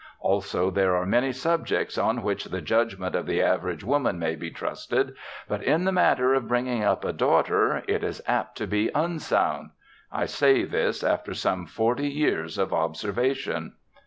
Also 0.19 0.71
there 0.71 0.95
are 0.95 1.05
many 1.05 1.31
subjects 1.31 1.95
on 1.95 2.23
which 2.23 2.45
the 2.45 2.59
judgment 2.59 3.13
of 3.13 3.27
the 3.27 3.39
average 3.39 3.83
woman 3.83 4.17
may 4.17 4.33
be 4.35 4.49
trusted, 4.49 5.13
but 5.47 5.61
in 5.63 5.83
the 5.85 5.91
matter 5.91 6.33
of 6.33 6.47
bringing 6.47 6.83
up 6.83 7.05
a 7.05 7.13
daughter 7.13 7.83
it 7.87 8.03
is 8.03 8.19
apt 8.25 8.57
to 8.57 8.65
be 8.65 8.89
unsound. 8.95 9.69
I 10.11 10.25
say 10.25 10.63
this, 10.63 11.03
after 11.03 11.35
some 11.35 11.67
forty 11.67 12.09
years 12.09 12.57
of 12.57 12.73
observation." 12.73 13.73